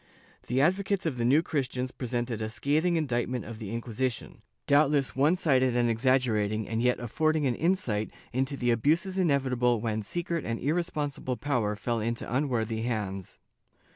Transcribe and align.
The 0.47 0.61
advocates 0.61 1.05
of 1.05 1.17
the 1.19 1.25
New 1.25 1.43
Christians 1.43 1.91
presented 1.91 2.41
a 2.41 2.49
scathing 2.49 2.95
indictment 2.95 3.45
of 3.45 3.59
the 3.59 3.69
Inquisition, 3.71 4.41
doubtless 4.65 5.15
one 5.15 5.35
sided 5.35 5.75
and 5.77 5.91
exaggerated 5.91 6.65
and 6.65 6.81
yet 6.81 6.99
affording 6.99 7.45
an 7.45 7.53
insight 7.53 8.09
into 8.33 8.57
the 8.57 8.71
abuses 8.71 9.19
inevitable 9.19 9.79
when 9.79 10.01
secret 10.01 10.43
and 10.43 10.59
irresponsible 10.59 11.37
power 11.37 11.75
fell 11.75 11.99
into 11.99 12.25
unworthy 12.35 12.81
hands. 12.81 13.37